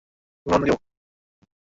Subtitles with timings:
[0.45, 0.77] তুমি অন্য কেউ।